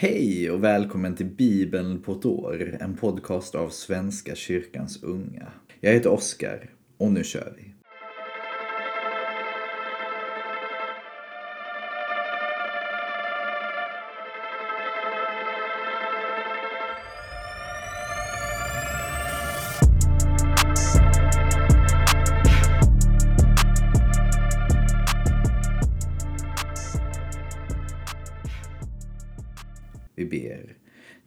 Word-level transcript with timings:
Hej 0.00 0.50
och 0.50 0.64
välkommen 0.64 1.16
till 1.16 1.26
Bibeln 1.26 2.02
på 2.02 2.12
ett 2.12 2.24
år, 2.24 2.76
en 2.80 2.96
podcast 2.96 3.54
av 3.54 3.68
Svenska 3.68 4.34
kyrkans 4.34 5.02
unga. 5.02 5.52
Jag 5.80 5.92
heter 5.92 6.10
Oskar 6.10 6.70
och 6.96 7.12
nu 7.12 7.24
kör 7.24 7.54
vi. 7.56 7.77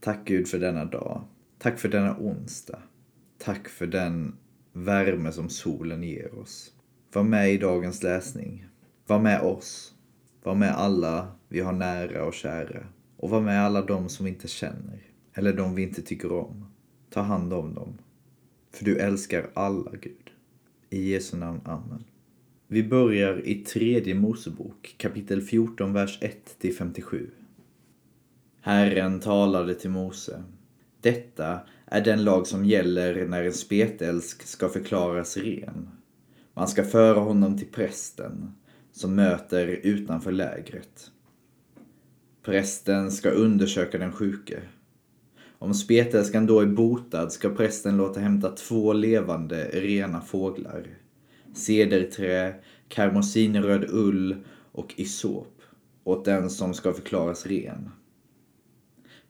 Tack 0.01 0.27
Gud 0.27 0.47
för 0.47 0.59
denna 0.59 0.85
dag. 0.85 1.23
Tack 1.57 1.79
för 1.79 1.89
denna 1.89 2.17
onsdag. 2.19 2.79
Tack 3.37 3.69
för 3.69 3.87
den 3.87 4.35
värme 4.73 5.31
som 5.31 5.49
solen 5.49 6.03
ger 6.03 6.39
oss. 6.39 6.73
Var 7.13 7.23
med 7.23 7.53
i 7.53 7.57
dagens 7.57 8.03
läsning. 8.03 8.65
Var 9.07 9.19
med 9.19 9.41
oss. 9.41 9.93
Var 10.43 10.55
med 10.55 10.75
alla 10.75 11.31
vi 11.47 11.59
har 11.59 11.73
nära 11.73 12.25
och 12.25 12.33
kära. 12.33 12.87
Och 13.17 13.29
var 13.29 13.41
med 13.41 13.65
alla 13.65 13.81
de 13.81 14.09
som 14.09 14.25
vi 14.25 14.31
inte 14.31 14.47
känner. 14.47 15.07
Eller 15.33 15.53
de 15.53 15.75
vi 15.75 15.83
inte 15.83 16.01
tycker 16.01 16.31
om. 16.31 16.65
Ta 17.09 17.21
hand 17.21 17.53
om 17.53 17.73
dem. 17.73 17.97
För 18.71 18.85
du 18.85 18.97
älskar 18.97 19.49
alla, 19.53 19.91
Gud. 19.91 20.31
I 20.89 21.11
Jesu 21.11 21.37
namn. 21.37 21.61
Amen. 21.65 22.03
Vi 22.67 22.83
börjar 22.83 23.47
i 23.47 23.55
tredje 23.55 24.15
Mosebok, 24.15 24.95
kapitel 24.97 25.41
14, 25.41 25.93
vers 25.93 26.19
1-57. 26.61 27.29
Herren 28.63 29.19
talade 29.19 29.75
till 29.75 29.89
Mose. 29.89 30.43
Detta 31.01 31.59
är 31.85 32.01
den 32.01 32.23
lag 32.23 32.47
som 32.47 32.65
gäller 32.65 33.25
när 33.25 33.43
en 33.43 33.53
spetälsk 33.53 34.43
ska 34.43 34.69
förklaras 34.69 35.37
ren. 35.37 35.89
Man 36.53 36.67
ska 36.67 36.83
föra 36.83 37.19
honom 37.19 37.57
till 37.57 37.67
prästen 37.67 38.55
som 38.91 39.15
möter 39.15 39.67
utanför 39.67 40.31
lägret. 40.31 41.11
Prästen 42.43 43.11
ska 43.11 43.29
undersöka 43.29 43.97
den 43.97 44.11
sjuke. 44.11 44.61
Om 45.59 45.73
spetälskan 45.73 46.45
då 46.45 46.59
är 46.59 46.65
botad 46.65 47.31
ska 47.31 47.49
prästen 47.49 47.97
låta 47.97 48.19
hämta 48.19 48.49
två 48.49 48.93
levande 48.93 49.69
rena 49.73 50.21
fåglar. 50.21 50.87
Cederträ, 51.53 52.55
karmosinröd 52.87 53.85
ull 53.89 54.35
och 54.71 54.93
isop 54.97 55.61
åt 56.03 56.25
den 56.25 56.49
som 56.49 56.73
ska 56.73 56.93
förklaras 56.93 57.45
ren. 57.45 57.91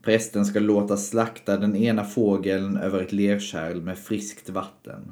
Prästen 0.04 0.46
ska 0.46 0.60
låta 0.60 0.98
slakta 0.98 1.58
den 1.58 1.76
ena 1.76 2.04
fågeln 2.04 2.78
över 2.78 3.02
ett 3.02 3.12
lerkärl 3.12 3.82
med 3.82 3.98
friskt 3.98 4.50
vatten. 4.50 5.12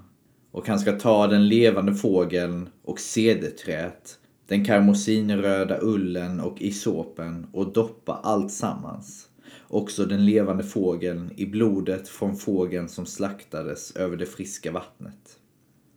Och 0.51 0.67
han 0.67 0.79
ska 0.79 0.91
ta 0.91 1.27
den 1.27 1.47
levande 1.47 1.95
fågeln 1.95 2.69
och 2.83 2.99
cederträet, 2.99 4.19
den 4.47 4.65
karmosinröda 4.65 5.79
ullen 5.81 6.39
och 6.39 6.61
isopen 6.61 7.47
och 7.53 7.73
doppa 7.73 8.13
allt 8.23 8.51
sammans. 8.51 9.27
Också 9.67 10.05
den 10.05 10.25
levande 10.25 10.63
fågeln 10.63 11.31
i 11.35 11.45
blodet 11.45 12.07
från 12.07 12.35
fågeln 12.35 12.89
som 12.89 13.05
slaktades 13.05 13.95
över 13.95 14.17
det 14.17 14.25
friska 14.25 14.71
vattnet. 14.71 15.39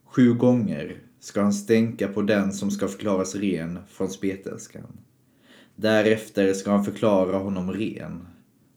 Sju 0.05 0.35
gånger 0.35 1.03
ska 1.21 1.43
han 1.43 1.53
stänka 1.53 2.09
på 2.09 2.23
den 2.23 2.53
som 2.53 2.71
ska 2.71 2.89
förklaras 2.89 3.35
ren 3.35 3.79
från 3.89 4.09
spetälskan. 4.11 4.99
Därefter 5.77 6.53
ska 6.53 6.71
han 6.71 6.85
förklara 6.85 7.37
honom 7.37 7.73
ren 7.73 8.27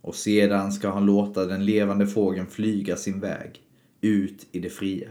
och 0.05 0.15
sedan 0.15 0.71
ska 0.71 0.89
han 0.89 1.05
låta 1.05 1.45
den 1.45 1.65
levande 1.65 2.07
fågeln 2.07 2.47
flyga 2.47 2.95
sin 2.95 3.19
väg 3.19 3.61
ut 4.01 4.47
i 4.51 4.59
det 4.59 4.69
fria. 4.69 5.09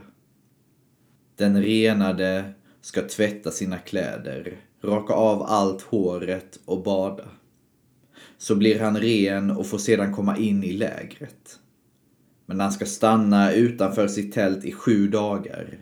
Den 1.36 1.62
renade 1.62 2.52
ska 2.80 3.02
tvätta 3.08 3.50
sina 3.50 3.78
kläder, 3.78 4.56
raka 4.82 5.14
av 5.14 5.42
allt 5.42 5.82
håret 5.82 6.60
och 6.64 6.82
bada. 6.82 7.24
Så 8.38 8.56
blir 8.56 8.80
han 8.80 8.96
ren 8.96 9.50
och 9.50 9.66
får 9.66 9.78
sedan 9.78 10.14
komma 10.14 10.36
in 10.36 10.64
i 10.64 10.72
lägret. 10.72 11.58
Men 12.46 12.60
han 12.60 12.72
ska 12.72 12.86
stanna 12.86 13.52
utanför 13.52 14.08
sitt 14.08 14.34
tält 14.34 14.64
i 14.64 14.72
sju 14.72 15.08
dagar. 15.08 15.78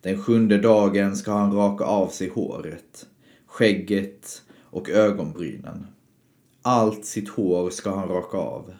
Den 0.00 0.22
sjunde 0.22 0.58
dagen 0.58 1.16
ska 1.16 1.32
han 1.32 1.52
raka 1.52 1.84
av 1.84 2.08
sig 2.08 2.28
håret, 2.28 3.06
skägget 3.46 4.42
och 4.62 4.90
ögonbrynen. 4.90 5.86
Allt 6.68 7.04
sitt 7.04 7.28
hår 7.28 7.70
ska 7.70 7.90
han 7.90 8.08
raka 8.08 8.36
av. 8.36 8.74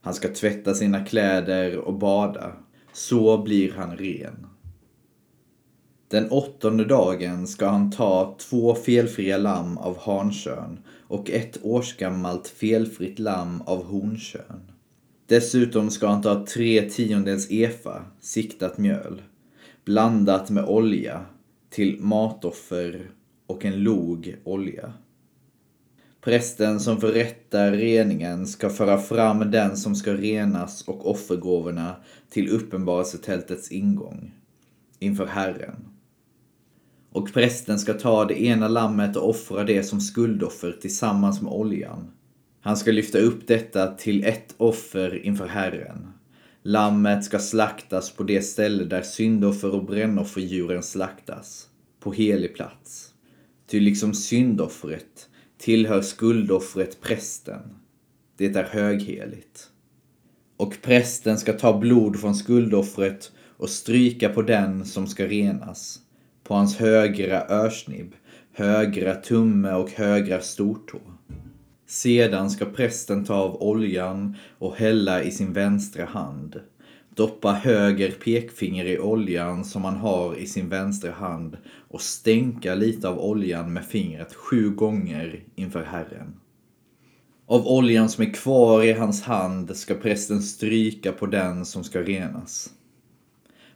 Han 0.00 0.14
ska 0.14 0.28
tvätta 0.28 0.74
sina 0.74 1.04
kläder 1.04 1.78
och 1.78 1.94
bada. 1.94 2.52
Så 2.92 3.38
blir 3.38 3.72
han 3.72 3.96
ren. 3.96 4.46
Den 6.08 6.30
åttonde 6.30 6.84
dagen 6.84 7.46
ska 7.46 7.66
han 7.66 7.90
ta 7.90 8.36
två 8.38 8.74
felfria 8.74 9.38
lamm 9.38 9.78
av 9.78 9.98
hankön 9.98 10.78
och 11.08 11.30
ett 11.30 11.58
årsgammalt 11.62 12.48
felfritt 12.48 13.18
lamm 13.18 13.62
av 13.62 13.84
honkön. 13.84 14.72
Dessutom 15.26 15.90
ska 15.90 16.06
han 16.06 16.22
ta 16.22 16.46
tre 16.46 16.90
tiondels 16.90 17.50
efa 17.50 18.04
siktat 18.20 18.78
mjöl, 18.78 19.22
blandat 19.84 20.50
med 20.50 20.64
olja, 20.64 21.26
till 21.70 22.00
matoffer 22.00 23.10
och 23.46 23.64
en 23.64 23.82
log 23.82 24.36
olja. 24.44 24.92
Prästen 26.24 26.80
som 26.80 27.00
förrättar 27.00 27.72
reningen 27.72 28.46
ska 28.46 28.70
föra 28.70 28.98
fram 28.98 29.50
den 29.50 29.76
som 29.76 29.94
ska 29.94 30.14
renas 30.14 30.88
och 30.88 31.10
offergåvorna 31.10 31.96
till 32.30 32.48
uppenbarelsetältets 32.48 33.72
ingång 33.72 34.34
inför 34.98 35.26
Herren. 35.26 35.88
Och 37.12 37.32
prästen 37.32 37.78
ska 37.78 37.94
ta 37.94 38.24
det 38.24 38.42
ena 38.42 38.68
lammet 38.68 39.16
och 39.16 39.28
offra 39.28 39.64
det 39.64 39.82
som 39.82 40.00
skuldoffer 40.00 40.72
tillsammans 40.80 41.42
med 41.42 41.52
oljan. 41.52 42.10
Han 42.60 42.76
ska 42.76 42.92
lyfta 42.92 43.18
upp 43.18 43.46
detta 43.46 43.86
till 43.86 44.24
ett 44.24 44.54
offer 44.56 45.26
inför 45.26 45.46
Herren. 45.46 46.12
Lammet 46.62 47.24
ska 47.24 47.38
slaktas 47.38 48.10
på 48.10 48.22
det 48.22 48.42
ställe 48.42 48.84
där 48.84 49.02
syndoffer 49.02 49.74
och 49.74 49.84
brännofferdjuren 49.84 50.82
slaktas, 50.82 51.68
på 52.00 52.12
helig 52.12 52.54
plats. 52.54 53.08
Ty 53.66 53.80
liksom 53.80 54.14
syndoffret 54.14 55.28
tillhör 55.62 56.02
skuldoffret 56.02 57.00
prästen. 57.00 57.60
Det 58.36 58.56
är 58.56 58.64
högheligt. 58.64 59.68
Och 60.56 60.76
prästen 60.82 61.38
ska 61.38 61.52
ta 61.52 61.78
blod 61.78 62.20
från 62.20 62.34
skuldoffret 62.34 63.32
och 63.56 63.70
stryka 63.70 64.28
på 64.28 64.42
den 64.42 64.84
som 64.84 65.06
ska 65.06 65.26
renas, 65.26 65.98
på 66.44 66.54
hans 66.54 66.76
högra 66.76 67.46
örsnibb, 67.48 68.14
högra 68.52 69.14
tumme 69.14 69.72
och 69.72 69.90
högra 69.90 70.40
stortå. 70.40 71.00
Sedan 71.86 72.50
ska 72.50 72.64
prästen 72.64 73.24
ta 73.24 73.34
av 73.34 73.62
oljan 73.62 74.36
och 74.58 74.76
hälla 74.76 75.22
i 75.22 75.30
sin 75.30 75.52
vänstra 75.52 76.04
hand 76.04 76.60
Doppa 77.14 77.52
höger 77.52 78.10
pekfinger 78.10 78.84
i 78.84 78.98
oljan 78.98 79.64
som 79.64 79.84
han 79.84 79.96
har 79.96 80.36
i 80.36 80.46
sin 80.46 80.68
vänstra 80.68 81.12
hand 81.12 81.56
och 81.88 82.00
stänka 82.00 82.74
lite 82.74 83.08
av 83.08 83.18
oljan 83.18 83.72
med 83.72 83.84
fingret 83.84 84.34
sju 84.34 84.70
gånger 84.70 85.44
inför 85.54 85.82
Herren. 85.82 86.34
Av 87.46 87.66
oljan 87.66 88.08
som 88.08 88.24
är 88.24 88.32
kvar 88.32 88.82
i 88.82 88.92
hans 88.92 89.22
hand 89.22 89.76
ska 89.76 89.94
prästen 89.94 90.42
stryka 90.42 91.12
på 91.12 91.26
den 91.26 91.64
som 91.64 91.84
ska 91.84 92.02
renas. 92.02 92.70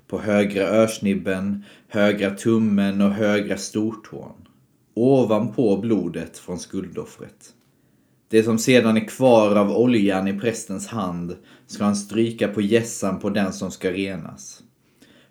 På 0.07 0.19
högra 0.19 0.63
örsnibben, 0.63 1.65
högra 1.89 2.31
tummen 2.31 3.01
och 3.01 3.11
högra 3.11 3.57
stortån. 3.57 4.49
Ovanpå 4.95 5.77
blodet 5.77 6.39
från 6.39 6.59
skuldoffret. 6.59 7.53
Det 8.29 8.43
som 8.43 8.59
sedan 8.59 8.97
är 8.97 9.09
kvar 9.09 9.57
av 9.57 9.71
oljan 9.71 10.29
i 10.29 10.41
prästens 10.41 10.87
hand 10.87 11.37
ska 11.67 11.84
han 11.84 11.97
stryka 11.97 12.49
på 12.49 12.61
gässan 12.61 13.21
på 13.21 13.31
den 13.31 13.53
som 13.53 13.71
ska 13.71 13.93
renas. 13.93 14.63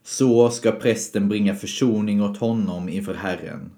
Så 0.04 0.50
ska 0.50 0.72
prästen 0.72 1.30
bringa 1.30 1.56
försoning 1.56 2.22
åt 2.22 2.38
honom 2.38 2.90
inför 2.90 3.14
Herren. 3.14 3.72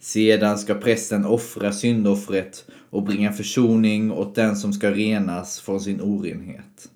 Sedan 0.00 0.58
ska 0.58 0.74
prästen 0.74 1.24
offra 1.24 1.72
syndoffret 1.72 2.64
och 2.90 3.02
bringa 3.02 3.32
försoning 3.32 4.12
åt 4.12 4.34
den 4.34 4.56
som 4.56 4.72
ska 4.72 4.90
renas 4.90 5.60
från 5.60 5.80
sin 5.80 6.00
orenhet. 6.00 6.88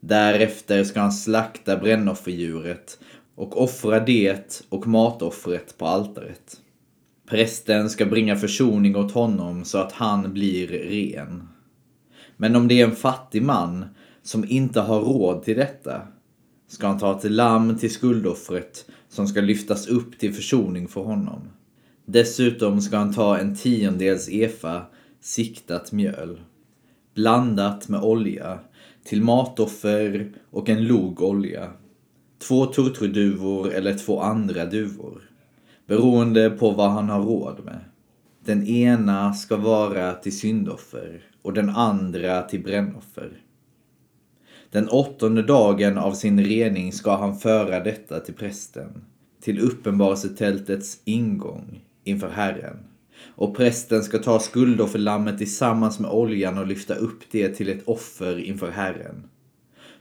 Därefter 0.00 0.84
ska 0.84 1.00
han 1.00 1.12
slakta 1.12 1.76
brännofferdjuret 1.76 2.98
och 3.34 3.62
offra 3.62 4.00
det 4.00 4.64
och 4.68 4.86
matoffret 4.86 5.78
på 5.78 5.86
altaret. 5.86 6.60
Prästen 7.26 7.90
ska 7.90 8.06
bringa 8.06 8.36
försoning 8.36 8.96
åt 8.96 9.12
honom 9.12 9.64
så 9.64 9.78
att 9.78 9.92
han 9.92 10.32
blir 10.32 10.68
ren. 10.68 11.48
Men 12.36 12.56
om 12.56 12.68
det 12.68 12.80
är 12.80 12.84
en 12.84 12.96
fattig 12.96 13.42
man 13.42 13.84
som 14.22 14.44
inte 14.48 14.80
har 14.80 15.00
råd 15.00 15.42
till 15.42 15.56
detta 15.56 16.02
ska 16.68 16.86
han 16.86 16.98
ta 16.98 17.18
ett 17.18 17.30
lamm 17.30 17.78
till 17.78 17.90
skuldoffret 17.90 18.86
som 19.08 19.26
ska 19.26 19.40
lyftas 19.40 19.88
upp 19.88 20.18
till 20.18 20.34
försoning 20.34 20.88
för 20.88 21.00
honom. 21.00 21.40
Dessutom 22.06 22.80
ska 22.80 22.96
han 22.96 23.14
ta 23.14 23.38
en 23.38 23.56
tiondels 23.56 24.28
efa 24.28 24.82
siktat 25.20 25.92
mjöl. 25.92 26.40
blandat 27.14 27.88
med 27.88 28.02
olja, 28.02 28.58
till 29.04 29.22
matoffer 29.22 30.32
och 30.50 30.68
en 30.68 30.84
log 30.84 31.22
olja. 31.22 31.70
Två 32.38 32.66
turturduvor 32.66 33.72
eller 33.72 33.94
två 33.94 34.20
andra 34.20 34.64
duvor, 34.64 35.30
beroende 35.86 36.50
på 36.50 36.70
vad 36.70 36.90
han 36.90 37.08
har 37.08 37.22
råd 37.22 37.64
med. 37.64 37.80
Den 38.44 38.66
ena 38.66 39.32
ska 39.34 39.56
vara 39.56 40.14
till 40.14 40.38
syndoffer 40.38 41.22
och 41.42 41.52
den 41.52 41.70
andra 41.70 42.42
till 42.42 42.62
brännoffer. 42.62 43.40
Den 44.70 44.88
åttonde 44.88 45.42
dagen 45.42 45.98
av 45.98 46.12
sin 46.12 46.44
rening 46.44 46.92
ska 46.92 47.16
han 47.16 47.38
föra 47.38 47.84
detta 47.84 48.20
till 48.20 48.34
prästen, 48.34 49.04
till 49.40 49.60
uppenbarelsetältets 49.60 51.00
ingång 51.04 51.84
inför 52.04 52.28
Herren. 52.28 52.76
Och 53.36 53.56
prästen 53.56 54.02
ska 54.02 54.18
ta 54.18 54.38
skuldofferlammet 54.38 55.38
tillsammans 55.38 55.98
med 55.98 56.10
oljan 56.10 56.58
och 56.58 56.66
lyfta 56.66 56.94
upp 56.94 57.20
det 57.30 57.48
till 57.48 57.68
ett 57.68 57.88
offer 57.88 58.38
inför 58.38 58.70
Herren. 58.70 59.28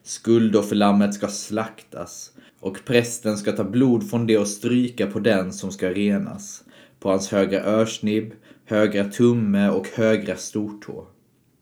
Skuldofferlammet 0.05 1.13
ska 1.13 1.27
slaktas 1.27 2.31
och 2.59 2.85
prästen 2.85 3.37
ska 3.37 3.51
ta 3.51 3.63
blod 3.63 4.09
från 4.09 4.27
det 4.27 4.37
och 4.37 4.47
stryka 4.47 5.07
på 5.07 5.19
den 5.19 5.53
som 5.53 5.71
ska 5.71 5.89
renas, 5.89 6.63
på 6.99 7.09
hans 7.09 7.31
högra 7.31 7.63
örsnibb, 7.63 8.31
högra 8.65 9.03
tumme 9.03 9.69
och 9.69 9.87
högra 9.95 10.35
stortå. 10.35 11.07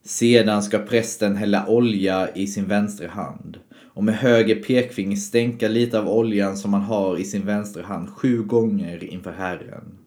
Sedan 0.06 0.64
ska 0.64 0.80
prästen 0.80 1.36
hälla 1.36 1.68
olja 1.68 2.30
i 2.36 2.48
sin 2.48 2.66
vänstra 2.66 3.08
hand 3.08 3.60
och 3.94 4.04
med 4.04 4.16
höger 4.16 4.56
pekfinger 4.56 5.16
stänka 5.16 5.68
lite 5.68 6.00
av 6.00 6.10
oljan 6.10 6.58
som 6.58 6.74
han 6.74 6.84
har 6.84 7.18
i 7.18 7.24
sin 7.24 7.46
vänstra 7.46 7.84
hand 7.84 8.10
sju 8.10 8.44
gånger 8.44 9.04
inför 9.04 9.32
Herren. 9.32 9.98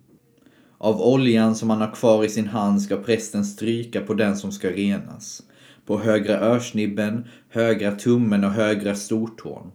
Av 0.78 1.02
oljan 1.02 1.54
som 1.54 1.70
han 1.70 1.80
har 1.80 1.94
kvar 1.94 2.24
i 2.24 2.28
sin 2.28 2.48
hand 2.48 2.82
ska 2.82 2.96
prästen 2.96 3.44
stryka 3.44 4.00
på 4.00 4.14
den 4.14 4.36
som 4.36 4.52
ska 4.52 4.70
renas, 4.70 5.42
på 5.86 5.98
högra 5.98 6.38
örsnibben, 6.40 7.24
högra 7.48 7.92
tummen 7.92 8.44
och 8.44 8.50
högra 8.50 8.94
stortån, 8.94 9.72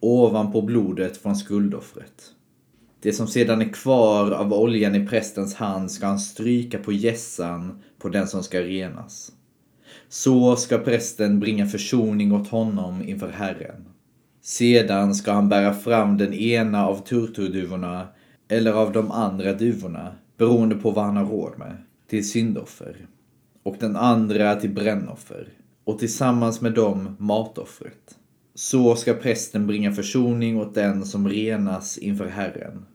ovanpå 0.00 0.62
blodet 0.62 1.16
från 1.16 1.36
skuldoffret. 1.36 2.32
Det 3.02 3.12
som 3.12 3.26
sedan 3.26 3.62
är 3.62 3.72
kvar 3.72 4.30
av 4.30 4.52
oljan 4.52 4.94
i 4.94 5.06
prästens 5.06 5.54
hand 5.54 5.90
ska 5.90 6.06
han 6.06 6.18
stryka 6.20 6.78
på 6.78 6.92
gässan 6.92 7.82
på 7.98 8.08
den 8.08 8.26
som 8.26 8.42
ska 8.42 8.60
renas. 8.60 9.32
Så 10.08 10.56
ska 10.56 10.78
prästen 10.78 11.40
bringa 11.40 11.66
försoning 11.66 12.32
åt 12.32 12.48
honom 12.48 13.02
inför 13.08 13.28
Herren. 13.28 13.84
Sedan 14.42 15.14
ska 15.14 15.32
han 15.32 15.48
bära 15.48 15.74
fram 15.74 16.16
den 16.16 16.34
ena 16.34 16.86
av 16.86 16.96
turturduvorna 17.06 18.08
eller 18.48 18.72
av 18.72 18.92
de 18.92 19.10
andra 19.10 19.52
duvorna, 19.52 20.14
beroende 20.36 20.74
på 20.74 20.90
vad 20.90 21.04
han 21.04 21.16
har 21.16 21.24
råd 21.24 21.58
med, 21.58 21.76
till 22.08 22.30
syndoffer. 22.30 22.96
Och 23.62 23.76
den 23.80 23.96
andra 23.96 24.56
till 24.56 24.70
brännoffer. 24.70 25.48
Och 25.84 25.98
tillsammans 25.98 26.60
med 26.60 26.72
dem 26.72 27.16
matoffret. 27.18 28.18
Så 28.54 28.96
ska 28.96 29.14
prästen 29.14 29.66
bringa 29.66 29.92
försoning 29.92 30.60
åt 30.60 30.74
den 30.74 31.04
som 31.04 31.28
renas 31.28 31.98
inför 31.98 32.26
Herren. 32.26 32.86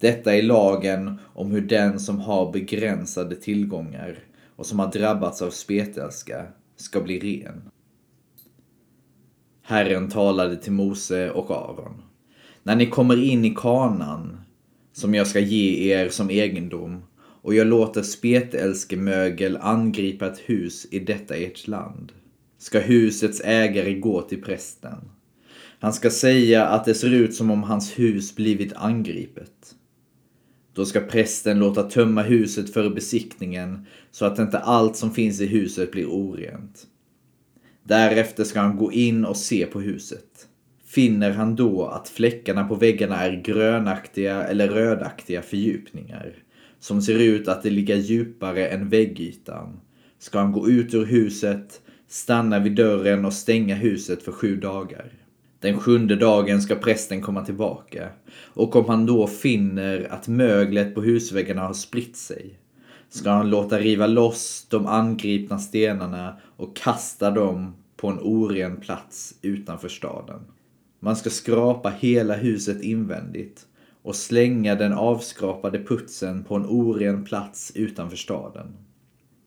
Detta 0.00 0.34
är 0.34 0.42
lagen 0.42 1.18
om 1.34 1.50
hur 1.50 1.60
den 1.60 2.00
som 2.00 2.20
har 2.20 2.52
begränsade 2.52 3.36
tillgångar 3.36 4.18
och 4.56 4.66
som 4.66 4.78
har 4.78 4.92
drabbats 4.92 5.42
av 5.42 5.50
spetälska 5.50 6.46
ska 6.76 7.00
bli 7.00 7.18
ren. 7.18 7.62
Herren 9.62 10.08
talade 10.08 10.56
till 10.56 10.72
Mose 10.72 11.30
och 11.30 11.50
Aron. 11.50 12.02
När 12.62 12.76
ni 12.76 12.86
kommer 12.86 13.24
in 13.24 13.44
i 13.44 13.54
kanan 13.54 14.40
som 14.92 15.14
jag 15.14 15.26
ska 15.26 15.40
ge 15.40 15.92
er 15.92 16.08
som 16.08 16.30
egendom 16.30 17.02
och 17.48 17.54
jag 17.54 17.66
låter 17.66 18.02
spetälskemögel 18.02 19.58
angripa 19.60 20.26
ett 20.26 20.38
hus 20.38 20.86
i 20.90 20.98
detta 20.98 21.34
ert 21.34 21.66
land 21.66 22.12
ska 22.58 22.80
husets 22.80 23.40
ägare 23.44 23.94
gå 23.94 24.22
till 24.22 24.42
prästen. 24.42 25.10
Han 25.78 25.92
ska 25.92 26.10
säga 26.10 26.66
att 26.66 26.84
det 26.84 26.94
ser 26.94 27.14
ut 27.14 27.34
som 27.34 27.50
om 27.50 27.62
hans 27.62 27.98
hus 27.98 28.36
blivit 28.36 28.72
angripet. 28.72 29.74
Då 30.72 30.84
ska 30.84 31.00
prästen 31.00 31.58
låta 31.58 31.82
tömma 31.82 32.22
huset 32.22 32.72
för 32.72 32.90
besiktningen 32.90 33.86
så 34.10 34.24
att 34.24 34.38
inte 34.38 34.58
allt 34.58 34.96
som 34.96 35.14
finns 35.14 35.40
i 35.40 35.46
huset 35.46 35.92
blir 35.92 36.06
orent. 36.06 36.86
Därefter 37.82 38.44
ska 38.44 38.60
han 38.60 38.76
gå 38.76 38.92
in 38.92 39.24
och 39.24 39.36
se 39.36 39.66
på 39.66 39.80
huset. 39.80 40.48
Finner 40.84 41.30
han 41.30 41.56
då 41.56 41.86
att 41.86 42.08
fläckarna 42.08 42.64
på 42.64 42.74
väggarna 42.74 43.16
är 43.16 43.42
grönaktiga 43.42 44.44
eller 44.44 44.68
rödaktiga 44.68 45.42
fördjupningar 45.42 46.44
som 46.80 47.02
ser 47.02 47.18
ut 47.18 47.48
att 47.48 47.62
det 47.62 47.70
ligga 47.70 47.96
djupare 47.96 48.66
än 48.66 48.88
väggytan 48.88 49.80
ska 50.18 50.38
han 50.38 50.52
gå 50.52 50.68
ut 50.68 50.94
ur 50.94 51.04
huset, 51.04 51.80
stanna 52.08 52.58
vid 52.58 52.74
dörren 52.74 53.24
och 53.24 53.32
stänga 53.32 53.74
huset 53.74 54.22
för 54.22 54.32
sju 54.32 54.56
dagar. 54.56 55.12
Den 55.60 55.78
sjunde 55.78 56.16
dagen 56.16 56.62
ska 56.62 56.74
prästen 56.74 57.20
komma 57.20 57.44
tillbaka 57.44 58.08
och 58.34 58.76
om 58.76 58.84
han 58.84 59.06
då 59.06 59.26
finner 59.26 60.12
att 60.12 60.28
möglet 60.28 60.94
på 60.94 61.02
husväggarna 61.02 61.62
har 61.62 61.74
spritt 61.74 62.16
sig 62.16 62.58
ska 63.08 63.30
han 63.30 63.50
låta 63.50 63.78
riva 63.78 64.06
loss 64.06 64.66
de 64.70 64.86
angripna 64.86 65.58
stenarna 65.58 66.40
och 66.56 66.76
kasta 66.76 67.30
dem 67.30 67.76
på 67.96 68.08
en 68.08 68.18
oren 68.18 68.80
plats 68.80 69.34
utanför 69.42 69.88
staden. 69.88 70.40
Man 71.00 71.16
ska 71.16 71.30
skrapa 71.30 71.90
hela 71.90 72.34
huset 72.34 72.82
invändigt 72.82 73.66
och 74.08 74.16
slänga 74.16 74.74
den 74.74 74.92
avskrapade 74.92 75.84
putsen 75.84 76.44
på 76.44 76.54
en 76.54 76.66
oren 76.66 77.24
plats 77.24 77.72
utanför 77.74 78.16
staden. 78.16 78.66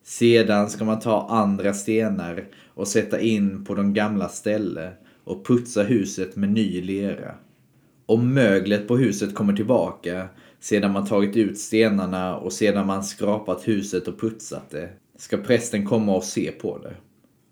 Sedan 0.04 0.70
ska 0.70 0.84
man 0.84 1.00
ta 1.00 1.26
andra 1.30 1.74
stenar 1.74 2.44
och 2.66 2.88
sätta 2.88 3.20
in 3.20 3.64
på 3.64 3.74
de 3.74 3.94
gamla 3.94 4.28
ställe 4.28 4.92
och 5.24 5.46
putsa 5.46 5.82
huset 5.82 6.36
med 6.36 6.50
ny 6.52 6.82
lera. 6.82 7.34
Om 8.06 8.34
möglet 8.34 8.88
på 8.88 8.96
huset 8.96 9.34
kommer 9.34 9.52
tillbaka 9.52 10.28
sedan 10.60 10.92
man 10.92 11.06
tagit 11.06 11.36
ut 11.36 11.58
stenarna 11.58 12.36
och 12.36 12.52
sedan 12.52 12.86
man 12.86 13.04
skrapat 13.04 13.68
huset 13.68 14.08
och 14.08 14.20
putsat 14.20 14.70
det 14.70 14.88
ska 15.16 15.36
prästen 15.36 15.86
komma 15.86 16.16
och 16.16 16.24
se 16.24 16.52
på 16.52 16.78
det. 16.78 16.94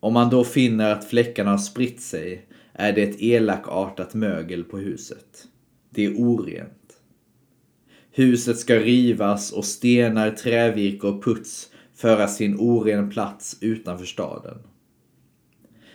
Om 0.00 0.12
man 0.12 0.30
då 0.30 0.44
finner 0.44 0.92
att 0.92 1.04
fläckarna 1.04 1.50
har 1.50 1.58
spritt 1.58 2.00
sig 2.00 2.46
är 2.72 2.92
det 2.92 3.02
ett 3.02 3.22
elakartat 3.22 4.14
mögel 4.14 4.64
på 4.64 4.78
huset. 4.78 5.46
Det 5.90 6.04
är 6.04 6.14
orent. 6.14 6.79
Huset 8.12 8.58
ska 8.58 8.76
rivas 8.76 9.52
och 9.52 9.64
stenar, 9.64 10.30
trävirke 10.30 11.06
och 11.06 11.24
puts 11.24 11.70
föras 11.94 12.36
till 12.36 12.50
en 12.50 12.60
oren 12.60 13.10
plats 13.10 13.58
utanför 13.60 14.04
staden. 14.04 14.58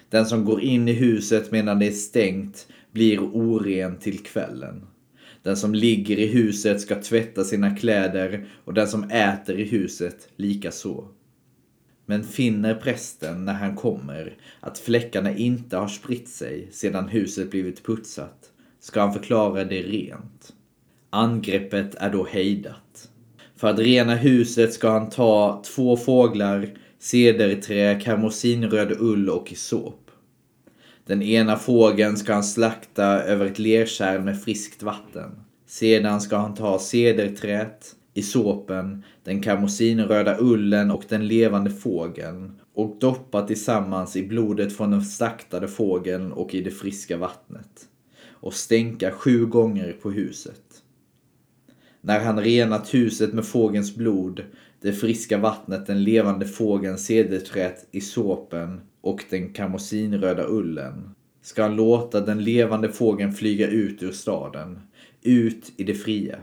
Den 0.10 0.26
som 0.26 0.46
går 0.46 0.62
in 0.62 0.88
i 0.88 0.94
huset 0.94 1.52
medan 1.52 1.80
det 1.80 1.88
är 1.88 1.92
stängt 1.92 2.68
blir 2.92 3.20
oren 3.20 3.98
till 3.98 4.20
kvällen. 4.24 4.88
Den 5.44 5.58
som 5.58 5.76
ligger 5.76 6.20
i 6.20 6.28
huset 6.28 6.82
ska 6.82 7.02
tvätta 7.02 7.44
sina 7.44 7.76
kläder 7.76 8.48
och 8.66 8.74
den 8.74 8.88
som 8.88 9.04
äter 9.04 9.60
i 9.60 9.64
huset 9.64 10.30
lika 10.36 10.72
så. 10.72 11.08
Men 12.06 12.24
finner 12.24 12.76
prästen 12.76 13.46
när 13.46 13.54
han 13.54 13.76
kommer 13.76 14.38
att 14.60 14.78
fläckarna 14.78 15.38
inte 15.38 15.78
har 15.78 15.88
spritt 15.88 16.30
sig 16.30 16.68
sedan 16.72 17.08
huset 17.08 17.52
blivit 17.52 17.86
putsat 17.86 18.52
ska 18.80 19.02
han 19.02 19.14
förklara 19.14 19.64
det 19.64 19.82
rent. 19.82 20.54
Angreppet 21.16 21.96
är 21.96 22.10
då 22.10 22.26
hejdat. 22.26 23.10
För 23.56 23.68
att 23.68 23.80
rena 23.80 24.16
huset 24.16 24.74
ska 24.74 24.90
han 24.90 25.10
ta 25.10 25.64
två 25.76 25.98
fåglar, 25.98 26.70
cederträ, 27.00 28.00
karmosinröd 28.04 28.92
ull 29.00 29.30
och 29.30 29.52
isop. 29.52 30.12
Den 31.06 31.22
ena 31.22 31.56
fågeln 31.56 32.18
ska 32.18 32.34
han 32.34 32.44
slakta 32.44 33.06
över 33.06 33.46
ett 33.46 33.60
lerkärl 33.60 34.22
med 34.22 34.44
friskt 34.44 34.84
vatten. 34.84 35.32
Sedan 35.68 36.22
ska 36.22 36.38
han 36.38 36.56
ta 36.56 36.80
cederträt, 36.80 37.96
isopen, 38.14 39.04
den 39.24 39.42
karmosinröda 39.42 40.38
ullen 40.40 40.92
och 40.92 41.04
den 41.10 41.28
levande 41.28 41.70
fågeln 41.70 42.60
och 42.74 42.98
doppa 43.00 43.48
tillsammans 43.48 44.16
i 44.16 44.28
blodet 44.28 44.78
från 44.78 44.92
den 44.92 45.06
slaktade 45.06 45.68
fågeln 45.68 46.32
och 46.32 46.56
i 46.56 46.62
det 46.62 46.72
friska 46.72 47.18
vattnet 47.18 47.88
och 48.46 48.54
stänka 48.54 49.12
sju 49.12 49.46
gånger 49.46 49.94
på 50.02 50.12
huset. 50.12 50.65
När 52.08 52.20
han 52.20 52.40
renat 52.40 52.94
huset 52.94 53.34
med 53.34 53.46
fågelns 53.46 53.96
blod, 53.96 54.44
det 54.82 54.94
friska 54.94 55.38
vattnet, 55.38 55.88
den 55.88 56.04
levande 56.04 56.46
fågeln, 56.46 56.98
cederträet 56.98 57.88
i 57.92 58.02
såpen 58.02 58.82
och 59.02 59.26
den 59.30 59.54
karmosinröda 59.54 60.46
ullen, 60.48 61.10
ska 61.42 61.62
han 61.62 61.76
låta 61.76 62.22
den 62.22 62.44
levande 62.44 62.92
fågeln 62.92 63.34
flyga 63.34 63.68
ut 63.68 64.04
ur 64.04 64.12
staden, 64.12 64.80
ut 65.22 65.72
i 65.78 65.84
det 65.84 65.94
fria. 65.94 66.38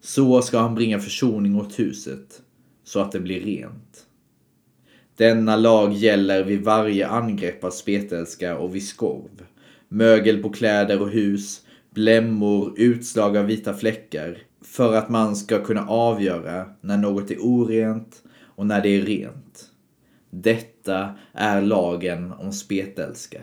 Så 0.00 0.42
ska 0.42 0.58
han 0.58 0.74
bringa 0.74 0.98
försoning 0.98 1.56
åt 1.56 1.78
huset, 1.78 2.42
så 2.84 3.00
att 3.00 3.12
det 3.12 3.20
blir 3.20 3.40
rent. 3.40 4.06
Denna 5.16 5.56
lag 5.56 5.92
gäller 5.92 6.44
vid 6.44 6.64
varje 6.64 7.06
angrepp 7.06 7.64
av 7.64 7.70
spetälska 7.70 8.58
och 8.58 8.74
vid 8.74 8.88
skorv, 8.88 9.44
mögel 9.88 10.42
på 10.42 10.50
kläder 10.50 11.02
och 11.02 11.10
hus, 11.10 11.63
blämmor, 11.94 12.74
utslag 12.76 13.36
av 13.36 13.46
vita 13.46 13.74
fläckar, 13.74 14.38
för 14.60 14.94
att 14.94 15.08
man 15.08 15.36
ska 15.36 15.64
kunna 15.64 15.88
avgöra 15.88 16.70
när 16.80 16.98
något 16.98 17.30
är 17.30 17.38
orent 17.38 18.22
och 18.40 18.66
när 18.66 18.82
det 18.82 18.88
är 18.88 19.02
rent. 19.02 19.70
Detta 20.30 21.14
är 21.32 21.62
lagen 21.62 22.32
om 22.32 22.52
spetälska. 22.52 23.42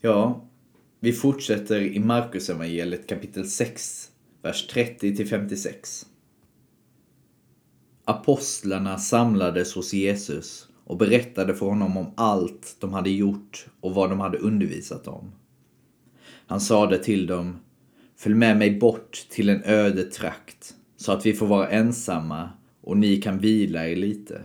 Ja, 0.00 0.48
vi 1.00 1.12
fortsätter 1.12 1.80
i 1.80 1.98
Markus 1.98 2.50
evangeliet 2.50 3.06
kapitel 3.06 3.44
6, 3.46 4.10
vers 4.42 4.66
30 4.66 5.26
56. 5.26 6.06
Apostlarna 8.04 8.98
samlades 8.98 9.74
hos 9.74 9.92
Jesus 9.92 10.68
och 10.84 10.96
berättade 10.96 11.54
för 11.54 11.66
honom 11.66 11.96
om 11.96 12.06
allt 12.16 12.76
de 12.80 12.92
hade 12.92 13.10
gjort 13.10 13.66
och 13.80 13.94
vad 13.94 14.10
de 14.10 14.20
hade 14.20 14.38
undervisat 14.38 15.08
om. 15.08 15.32
Han 16.46 16.60
sade 16.60 16.98
till 16.98 17.26
dem, 17.26 17.56
följ 18.16 18.34
med 18.34 18.56
mig 18.58 18.78
bort 18.78 19.26
till 19.30 19.48
en 19.48 19.62
öde 19.64 20.04
trakt 20.04 20.74
så 20.96 21.12
att 21.12 21.26
vi 21.26 21.32
får 21.32 21.46
vara 21.46 21.68
ensamma 21.68 22.50
och 22.82 22.96
ni 22.96 23.22
kan 23.22 23.38
vila 23.38 23.88
er 23.88 23.96
lite. 23.96 24.42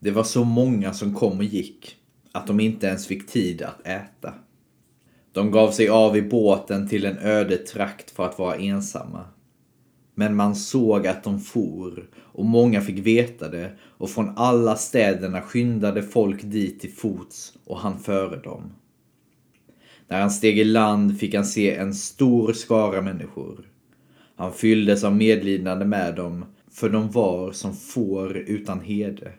Det 0.00 0.10
var 0.10 0.24
så 0.24 0.44
många 0.44 0.92
som 0.92 1.14
kom 1.14 1.38
och 1.38 1.44
gick 1.44 1.96
att 2.32 2.46
de 2.46 2.60
inte 2.60 2.86
ens 2.86 3.06
fick 3.06 3.26
tid 3.26 3.62
att 3.62 3.86
äta. 3.86 4.34
De 5.32 5.50
gav 5.50 5.70
sig 5.70 5.88
av 5.88 6.16
i 6.16 6.22
båten 6.22 6.88
till 6.88 7.04
en 7.04 7.18
öde 7.18 7.56
trakt 7.56 8.10
för 8.10 8.24
att 8.26 8.38
vara 8.38 8.56
ensamma. 8.56 9.24
Men 10.14 10.36
man 10.36 10.56
såg 10.56 11.06
att 11.06 11.24
de 11.24 11.40
for 11.40 12.08
och 12.16 12.44
många 12.44 12.80
fick 12.80 12.98
veta 12.98 13.48
det 13.48 13.76
och 13.82 14.10
från 14.10 14.32
alla 14.36 14.76
städerna 14.76 15.42
skyndade 15.42 16.02
folk 16.02 16.42
dit 16.42 16.80
till 16.80 16.92
fots 16.92 17.54
och 17.64 17.78
han 17.78 17.98
före 17.98 18.36
dem. 18.36 18.72
När 20.10 20.20
han 20.20 20.30
steg 20.30 20.58
i 20.58 20.64
land 20.64 21.18
fick 21.18 21.34
han 21.34 21.44
se 21.44 21.74
en 21.74 21.94
stor 21.94 22.52
skara 22.52 23.00
människor. 23.00 23.68
Han 24.36 24.52
fylldes 24.52 25.04
av 25.04 25.16
medlidande 25.16 25.84
med 25.84 26.14
dem, 26.14 26.44
för 26.70 26.90
de 26.90 27.10
var 27.10 27.52
som 27.52 27.74
får 27.74 28.36
utan 28.36 28.80
hede. 28.80 29.32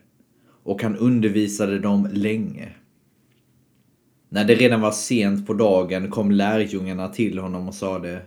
Och 0.63 0.83
han 0.83 0.97
undervisade 0.97 1.79
dem 1.79 2.09
länge. 2.13 2.69
När 4.29 4.45
det 4.45 4.55
redan 4.55 4.81
var 4.81 4.91
sent 4.91 5.47
på 5.47 5.53
dagen 5.53 6.11
kom 6.11 6.31
lärjungarna 6.31 7.07
till 7.07 7.39
honom 7.39 7.67
och 7.67 7.75
sade 7.75 8.21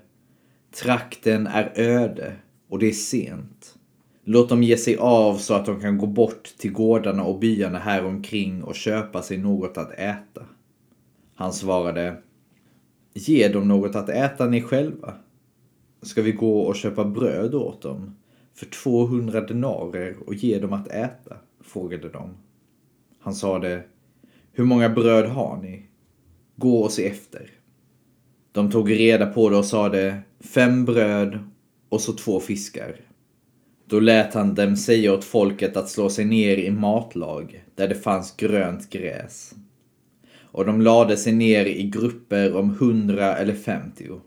Trakten 0.82 1.46
är 1.46 1.72
öde 1.74 2.32
och 2.68 2.78
det 2.78 2.88
är 2.88 2.92
sent. 2.92 3.74
Låt 4.24 4.48
dem 4.48 4.62
ge 4.62 4.76
sig 4.76 4.96
av 4.96 5.36
så 5.36 5.54
att 5.54 5.66
de 5.66 5.80
kan 5.80 5.98
gå 5.98 6.06
bort 6.06 6.44
till 6.58 6.72
gårdarna 6.72 7.24
och 7.24 7.38
byarna 7.38 7.78
här 7.78 8.04
omkring 8.04 8.62
och 8.62 8.74
köpa 8.74 9.22
sig 9.22 9.38
något 9.38 9.78
att 9.78 9.92
äta. 9.92 10.42
Han 11.34 11.52
svarade 11.52 12.16
Ge 13.14 13.49
dem 13.49 13.68
något 13.68 13.94
att 13.94 14.09
äta 14.09 14.47
ni 14.47 14.62
själva. 14.62 15.14
Ska 16.02 16.23
vi 16.23 16.33
gå 16.33 16.61
och 16.61 16.76
köpa 16.76 17.04
bröd 17.04 17.54
åt 17.54 17.83
dem 17.83 18.16
för 18.54 18.66
200 18.66 19.40
denarer 19.40 20.16
och 20.26 20.35
ge 20.35 20.59
dem 20.59 20.73
att 20.73 20.88
äta? 20.88 21.37
frågade 21.61 22.09
de. 22.09 22.30
Han 23.18 23.35
sade 23.35 23.83
Hur 24.52 24.64
många 24.64 24.88
bröd 24.88 25.26
har 25.26 25.56
ni? 25.62 25.83
Gå 26.56 26.78
och 26.78 26.92
se 26.92 27.06
efter. 27.06 27.50
De 28.52 28.71
tog 28.71 28.90
reda 28.90 29.26
på 29.26 29.49
det 29.49 29.56
och 29.56 29.64
sade 29.64 30.23
fem 30.40 30.85
bröd 30.85 31.38
och 31.88 32.00
så 32.00 32.12
två 32.12 32.40
fiskar. 32.40 33.00
Då 33.87 34.00
lät 34.00 34.35
han 34.35 34.54
dem 34.54 34.76
säga 34.76 35.12
åt 35.12 35.25
folket 35.25 35.76
att 35.76 35.88
slå 35.88 36.09
sig 36.11 36.25
ner 36.25 36.56
i 36.56 36.71
matlag 36.71 37.64
där 37.75 37.88
det 37.88 37.94
fanns 37.94 38.37
grönt 38.37 38.90
gräs. 38.90 39.54
Och 40.54 40.66
de 40.66 40.80
lade 40.80 41.16
sig 41.16 41.32
ner 41.32 41.66
i 41.66 41.82
grupper 41.82 42.56
om 42.56 42.70
hundra 42.70 43.37
eller 43.37 43.54
femtio. 43.54 44.20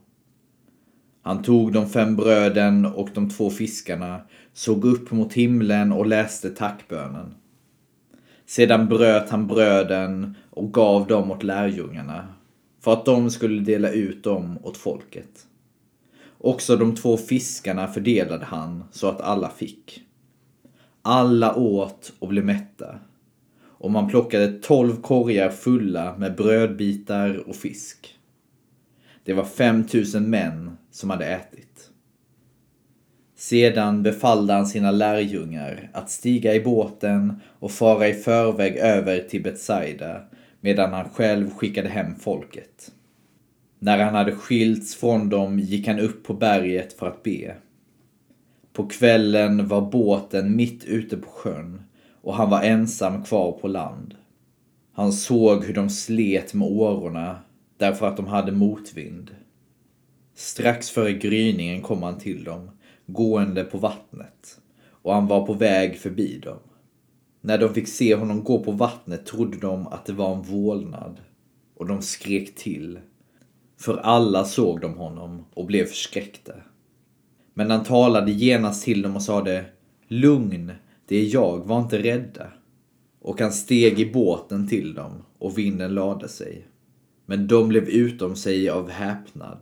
Han 1.22 1.43
tog 1.43 1.74
de 1.74 1.89
fem 1.89 2.15
bröden 2.15 2.86
och 2.86 3.10
de 3.13 3.29
två 3.29 3.50
fiskarna, 3.50 4.22
såg 4.53 4.86
upp 4.86 5.12
mot 5.12 5.34
himlen 5.34 5.91
och 5.91 6.05
läste 6.05 6.50
tackbönen. 6.50 7.36
Sedan 8.46 8.88
bröt 8.88 9.29
han 9.29 9.48
bröden 9.48 10.36
och 10.50 10.74
gav 10.74 11.07
dem 11.07 11.31
åt 11.31 11.43
lärjungarna 11.43 12.27
för 12.81 12.93
att 12.93 13.05
de 13.05 13.29
skulle 13.29 13.62
dela 13.62 13.89
ut 13.89 14.24
dem 14.24 14.60
åt 14.63 14.77
folket. 14.77 15.48
Också 16.38 16.77
de 16.77 16.96
två 16.96 17.17
fiskarna 17.17 17.88
fördelade 17.88 18.46
han 18.46 18.84
så 18.91 19.07
att 19.07 19.22
alla 19.22 19.50
fick. 19.50 20.01
Alla 21.01 21.55
åt 21.55 22.13
och 22.19 22.27
blev 22.27 22.46
mätta. 22.46 23.00
Och 23.79 23.91
man 23.91 24.10
plockade 24.10 24.51
tolv 24.51 25.01
korgar 25.01 25.50
fulla 25.50 26.17
med 26.17 26.36
brödbitar 26.36 27.50
och 27.50 27.55
fisk. 27.55 28.17
Det 29.24 29.34
var 29.34 29.46
fem 29.46 29.84
tusen 29.84 30.29
män 30.29 30.77
som 30.91 31.10
hade 31.10 31.25
ätit. 31.25 31.89
Sedan 33.36 34.03
befallde 34.03 34.53
han 34.53 34.65
sina 34.65 34.91
lärjungar 34.91 35.89
att 35.93 36.10
stiga 36.10 36.55
i 36.55 36.60
båten 36.60 37.41
och 37.60 37.72
fara 37.72 38.07
i 38.07 38.13
förväg 38.13 38.75
över 38.75 39.19
till 39.19 39.43
Betsaida 39.43 40.22
medan 40.62 40.93
han 40.93 41.10
själv 41.10 41.50
skickade 41.50 41.89
hem 41.89 42.15
folket. 42.15 42.91
När 43.79 43.98
han 44.03 44.15
hade 44.15 44.31
skilts 44.31 44.96
från 44.96 45.29
dem 45.29 45.60
gick 45.60 45.88
han 45.88 46.00
upp 46.00 46.24
på 46.24 46.34
berget 46.34 46.93
för 46.93 47.07
att 47.07 47.24
be. 47.24 47.55
På 48.74 48.88
kvällen 48.88 49.67
var 49.67 49.81
båten 49.81 50.55
mitt 50.55 50.86
ute 50.86 51.17
på 51.17 51.29
sjön 51.29 51.81
och 52.27 52.34
han 52.34 52.50
var 52.50 52.62
ensam 52.62 53.24
kvar 53.24 53.51
på 53.51 53.67
land. 53.67 54.15
Han 54.93 55.13
såg 55.13 55.65
hur 55.65 55.74
de 55.74 55.89
slet 55.89 56.53
med 56.53 56.67
årorna 56.67 57.39
därför 57.77 58.07
att 58.07 58.17
de 58.17 58.27
hade 58.27 58.51
motvind. 58.51 59.36
Strax 60.36 60.89
före 60.89 61.13
gryningen 61.13 61.81
kom 61.81 62.03
han 62.03 62.17
till 62.17 62.43
dem, 62.43 62.69
gående 63.05 63.63
på 63.63 63.77
vattnet, 63.77 64.60
och 64.89 65.13
han 65.13 65.27
var 65.27 65.46
på 65.46 65.53
väg 65.53 65.98
förbi 65.98 66.39
dem. 66.39 66.60
När 67.41 67.57
de 67.57 67.74
fick 67.74 67.88
se 67.88 68.15
honom 68.15 68.43
gå 68.43 68.63
på 68.63 68.72
vattnet 68.72 69.25
trodde 69.25 69.57
de 69.57 69.88
att 69.88 70.05
det 70.05 70.13
var 70.13 70.36
en 70.36 70.41
vålnad, 70.41 71.22
och 71.75 71.88
de 71.88 72.01
skrek 72.01 72.55
till. 72.55 73.00
För 73.79 73.98
alla 73.98 74.46
såg 74.46 74.81
de 74.81 74.93
honom 74.93 75.46
och 75.53 75.65
blev 75.65 75.86
förskräckta. 75.86 76.53
Men 77.53 77.72
han 77.72 77.84
talade 77.84 78.31
genast 78.31 78.84
till 78.84 79.01
dem 79.01 79.15
och 79.15 79.24
sade 79.24 79.65
Lugn, 80.07 80.72
det 81.08 81.16
är 81.16 81.34
jag, 81.34 81.68
var 81.68 81.80
inte 81.80 82.04
rädda. 82.04 82.48
Och 83.22 83.42
han 83.42 83.52
steg 83.52 84.00
i 84.00 84.12
båten 84.12 84.68
till 84.68 84.94
dem 84.94 85.12
och 85.40 85.58
vinden 85.58 85.94
lade 85.94 86.28
sig. 86.28 86.68
Men 87.26 87.48
de 87.48 87.70
blev 87.70 87.90
utom 87.90 88.36
sig 88.36 88.70
av 88.70 88.90
häpnad. 88.90 89.58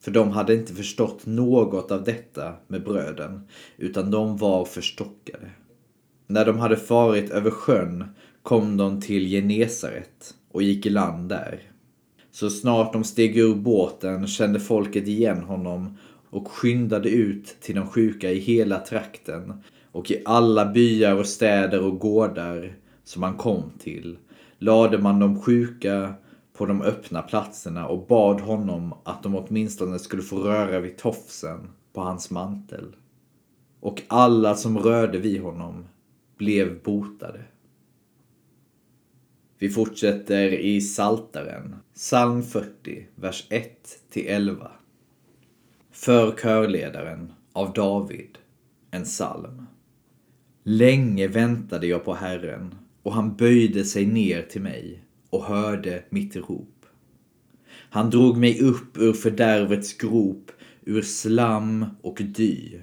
För 0.00 0.10
de 0.10 0.30
hade 0.30 0.54
inte 0.54 0.74
förstått 0.74 1.26
något 1.26 1.90
av 1.90 2.04
detta 2.04 2.52
med 2.66 2.84
bröden, 2.84 3.48
utan 3.76 4.10
de 4.10 4.36
var 4.36 4.64
förstockade. 4.64 5.50
När 6.26 6.44
de 6.44 6.58
hade 6.58 6.76
farit 6.76 7.30
över 7.30 7.50
sjön 7.50 8.04
kom 8.42 8.76
de 8.76 9.00
till 9.00 9.26
Genesaret 9.28 10.34
och 10.52 10.62
gick 10.62 10.86
i 10.86 10.90
land 10.90 11.28
där. 11.28 11.60
Så 12.32 12.50
snart 12.50 12.92
de 12.92 13.04
steg 13.04 13.36
ur 13.38 13.54
båten 13.54 14.26
kände 14.26 14.60
folket 14.60 15.08
igen 15.08 15.42
honom 15.42 15.98
och 16.30 16.48
skyndade 16.48 17.08
ut 17.10 17.56
till 17.60 17.74
de 17.74 17.86
sjuka 17.86 18.30
i 18.30 18.38
hela 18.38 18.78
trakten 18.78 19.62
och 19.92 20.10
i 20.10 20.22
alla 20.24 20.66
byar 20.66 21.16
och 21.16 21.26
städer 21.26 21.84
och 21.84 21.98
gårdar 21.98 22.76
som 23.04 23.20
man 23.20 23.36
kom 23.36 23.70
till 23.78 24.18
lade 24.58 24.98
man 24.98 25.18
de 25.18 25.42
sjuka 25.42 26.14
på 26.52 26.66
de 26.66 26.82
öppna 26.82 27.22
platserna 27.22 27.86
och 27.86 28.06
bad 28.06 28.40
honom 28.40 28.94
att 29.04 29.22
de 29.22 29.36
åtminstone 29.36 29.98
skulle 29.98 30.22
få 30.22 30.36
röra 30.38 30.80
vid 30.80 30.96
tofsen 30.96 31.68
på 31.92 32.00
hans 32.00 32.30
mantel. 32.30 32.96
Och 33.80 34.02
alla 34.08 34.54
som 34.54 34.78
rörde 34.78 35.18
vid 35.18 35.40
honom 35.40 35.84
blev 36.36 36.82
botade. 36.82 37.40
Vi 39.58 39.68
fortsätter 39.68 40.48
i 40.48 40.80
Saltaren, 40.80 41.76
psalm 41.94 42.42
40, 42.42 43.06
vers 43.14 43.48
1-11. 44.12 44.68
För 45.90 46.32
körledaren 46.36 47.32
av 47.52 47.72
David, 47.72 48.38
en 48.90 49.04
psalm. 49.04 49.66
Länge 50.62 51.28
väntade 51.28 51.86
jag 51.86 52.04
på 52.04 52.14
Herren 52.14 52.74
och 53.02 53.14
han 53.14 53.36
böjde 53.36 53.84
sig 53.84 54.06
ner 54.06 54.42
till 54.42 54.62
mig 54.62 55.04
och 55.30 55.44
hörde 55.44 56.04
mitt 56.10 56.36
rop. 56.36 56.86
Han 57.68 58.10
drog 58.10 58.36
mig 58.36 58.60
upp 58.60 58.98
ur 58.98 59.12
fördärvets 59.12 59.96
grop, 59.96 60.52
ur 60.84 61.02
slam 61.02 61.86
och 62.02 62.22
dy. 62.24 62.78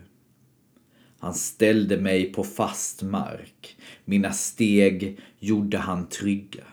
Han 1.20 1.34
ställde 1.34 2.02
mig 2.02 2.34
på 2.34 2.44
fast 2.44 3.04
mark, 3.04 3.78
mina 4.06 4.32
steg 4.32 5.20
gjorde 5.40 5.78
han 5.78 6.10
trygga. 6.10 6.64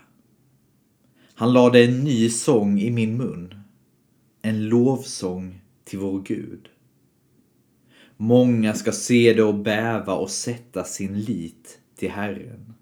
Han 1.34 1.52
lade 1.52 1.84
en 1.84 2.04
ny 2.04 2.30
sång 2.30 2.80
i 2.80 2.90
min 2.90 3.16
mun, 3.16 3.54
en 4.42 4.68
lovsång 4.68 5.60
till 5.84 5.98
vår 5.98 6.22
Gud. 6.22 6.68
Många 8.16 8.74
ska 8.74 8.92
se 8.92 9.32
det 9.32 9.42
och 9.42 9.54
bäva 9.54 10.14
och 10.14 10.30
sätta 10.30 10.84
sin 10.84 11.20
lit 11.20 11.78
till 11.96 12.10
Herren. 12.10 12.74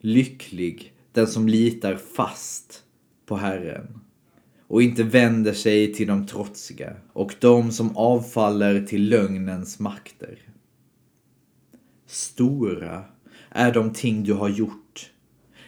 Lycklig 0.00 0.92
den 1.12 1.26
som 1.26 1.48
litar 1.48 1.96
fast 1.96 2.82
på 3.26 3.36
Herren 3.36 4.00
och 4.66 4.82
inte 4.82 5.02
vänder 5.02 5.52
sig 5.52 5.94
till 5.94 6.06
de 6.06 6.26
trotsiga 6.26 6.96
och 7.12 7.34
de 7.38 7.72
som 7.72 7.96
avfaller 7.96 8.82
till 8.82 9.08
lögnens 9.08 9.78
makter. 9.78 10.38
Stora 12.06 13.04
är 13.50 13.72
de 13.72 13.92
ting 13.92 14.24
du 14.24 14.32
har 14.32 14.48
gjort. 14.48 15.10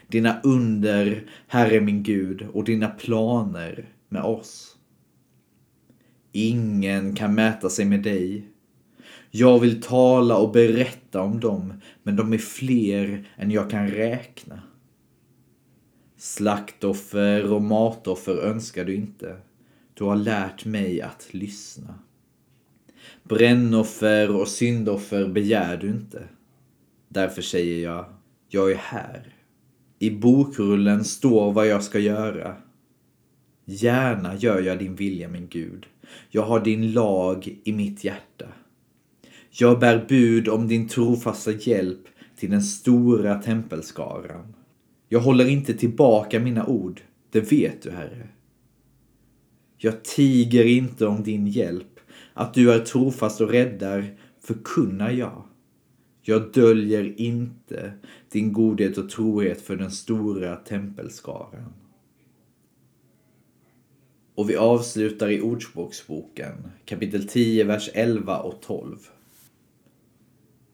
Dina 0.09 0.41
under, 0.43 1.31
Herre 1.47 1.81
min 1.81 2.03
Gud, 2.03 2.47
och 2.53 2.65
dina 2.65 2.89
planer 2.89 3.89
med 4.09 4.23
oss. 4.23 4.76
Ingen 6.39 7.15
kan 7.15 7.35
mäta 7.35 7.71
sig 7.71 7.85
med 7.85 8.03
dig. 8.03 8.49
Jag 9.31 9.59
vill 9.59 9.83
tala 9.83 10.37
och 10.37 10.53
berätta 10.53 11.21
om 11.21 11.41
dem, 11.41 11.73
men 12.03 12.17
de 12.17 12.33
är 12.33 12.39
fler 12.39 13.29
än 13.37 13.51
jag 13.51 13.71
kan 13.71 13.89
räkna. 13.89 14.63
Slaktoffer 16.17 17.53
och 17.53 17.63
matoffer 17.63 18.37
önskar 18.37 18.85
du 18.85 18.95
inte. 18.95 19.37
Du 19.95 20.05
har 20.05 20.17
lärt 20.17 20.65
mig 20.65 21.01
att 21.01 21.29
lyssna. 21.31 21.95
Brännoffer 23.23 24.37
och 24.41 24.49
syndoffer 24.49 25.29
begär 25.29 25.77
du 25.77 25.89
inte. 25.89 26.23
Därför 27.09 27.43
säger 27.43 27.85
jag, 27.85 28.05
jag 28.49 28.71
är 28.71 28.77
här. 28.77 29.35
I 29.99 30.11
bokrullen 30.11 31.05
står 31.05 31.53
vad 31.53 31.67
jag 31.67 31.85
ska 31.85 31.99
göra. 31.99 32.57
Gärna 33.65 34.37
gör 34.37 34.61
jag 34.61 34.79
din 34.79 34.95
vilja, 34.95 35.29
min 35.29 35.49
Gud. 35.49 35.87
Jag 36.31 36.43
har 36.43 36.65
din 36.65 36.93
lag 36.93 37.59
i 37.65 37.73
mitt 37.73 38.05
hjärta. 38.05 38.47
Jag 39.51 39.79
bär 39.79 40.07
bud 40.09 40.49
om 40.49 40.69
din 40.69 40.89
trofasta 40.89 41.53
hjälp 41.53 42.07
till 42.37 42.51
den 42.51 42.63
stora 42.63 43.35
tempelskaran. 43.43 44.55
Jag 45.09 45.21
håller 45.21 45.49
inte 45.49 45.75
tillbaka 45.75 46.41
mina 46.41 46.67
ord, 46.67 47.01
det 47.31 47.53
vet 47.53 47.83
du, 47.83 47.91
Herre. 47.91 48.29
Jag 49.79 50.05
tiger 50.05 50.65
inte 50.65 51.07
om 51.07 51.23
din 51.23 51.47
hjälp. 51.47 52.01
Att 52.35 52.55
du 52.55 52.73
är 52.73 52.79
trofast 52.79 53.41
och 53.41 53.51
räddar 53.51 54.15
förkunnar 54.41 55.11
jag. 55.11 55.43
Jag 56.23 56.53
döljer 56.53 57.21
inte 57.21 57.93
din 58.33 58.53
godhet 58.53 58.99
och 58.99 59.11
trohet 59.11 59.61
för 59.61 59.77
den 59.77 59.91
stora 59.91 60.57
tempelskaran. 60.57 61.73
Och 64.37 64.51
vi 64.51 64.57
avslutar 64.57 65.31
i 65.31 65.41
Ordspråksboken, 65.41 66.71
kapitel 66.85 67.29
10, 67.29 67.65
vers 67.65 67.91
11 67.95 68.39
och 68.39 68.61
12. 68.63 68.99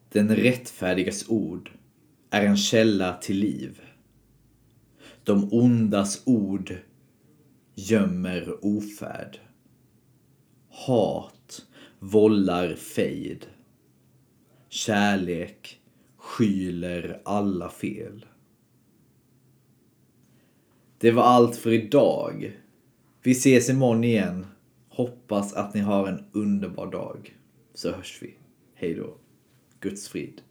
Den 0.09 0.37
rättfärdigas 0.37 1.29
ord 1.29 1.71
är 2.31 2.47
en 2.47 2.57
källa 2.57 3.17
till 3.17 3.37
liv. 3.37 3.81
De 5.25 5.53
ondas 5.53 6.23
ord 6.27 6.77
gömmer 7.75 8.65
ofärd. 8.65 9.39
Hat 10.69 11.67
vållar 11.99 12.75
fejd. 12.75 13.47
Kärlek 14.69 15.81
skyler 16.17 17.21
alla 17.25 17.71
fel. 17.71 18.27
Det 20.99 21.11
var 21.11 21.23
allt 21.23 21.57
för 21.57 21.73
idag. 21.73 22.62
Vi 23.25 23.31
ses 23.31 23.71
imorgon 23.71 24.05
igen. 24.05 24.47
Hoppas 24.89 25.53
att 25.53 25.75
ni 25.75 25.81
har 25.81 26.09
en 26.09 26.25
underbar 26.33 26.91
dag. 26.91 27.37
Så 27.75 27.93
hörs 27.93 28.19
vi. 28.23 28.35
Hej 28.75 28.95
då. 28.95 29.15
Guds 29.81 30.09
frid. 30.09 30.43